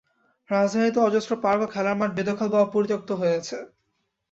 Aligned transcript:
রাজধানীতে 0.49 0.99
অজস্র 1.01 1.31
পার্ক 1.43 1.61
ও 1.61 1.71
খেলার 1.73 1.95
মাঠ 1.99 2.11
বেদখল 2.17 2.47
বা 2.53 2.61
পরিত্যক্ত 2.67 3.09
হয়ে 3.19 3.37
আছে। 3.39 3.57